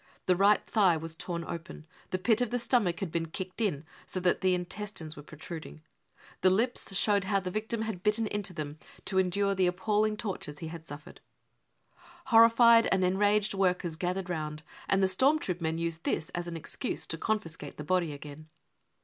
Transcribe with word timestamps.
The 0.25 0.35
right 0.35 0.65
thigh 0.65 0.97
was 0.97 1.13
torn 1.13 1.43
open. 1.45 1.85
The 2.09 2.17
pit 2.17 2.41
of 2.41 2.49
the 2.49 2.57
stomach 2.57 3.01
had 3.01 3.11
been 3.11 3.27
kicked 3.27 3.61
in, 3.61 3.85
so 4.07 4.19
that 4.21 4.41
the 4.41 4.55
intestines 4.55 5.15
were 5.15 5.21
protrud 5.21 5.67
ing. 5.67 5.83
The 6.41 6.49
lips 6.49 6.97
showed 6.97 7.25
how 7.25 7.39
the 7.39 7.51
victim 7.51 7.83
had 7.83 8.01
bitten 8.01 8.25
into 8.25 8.51
them 8.51 8.79
to 9.05 9.19
endure 9.19 9.53
the 9.53 9.67
appalling 9.67 10.17
tortures 10.17 10.57
he 10.57 10.69
had 10.69 10.87
suffered." 10.87 11.21
Horrified 12.33 12.87
and 12.91 13.05
enraged 13.05 13.53
workers 13.53 13.95
gathered 13.95 14.27
round, 14.27 14.63
and 14.89 15.03
the 15.03 15.07
storm 15.07 15.37
troop 15.37 15.61
men 15.61 15.77
used 15.77 16.03
this 16.03 16.29
as 16.29 16.47
an 16.47 16.57
excuse 16.57 17.05
to 17.05 17.15
confiscate 17.19 17.77
the 17.77 17.83
body 17.83 18.11
again. 18.11 18.49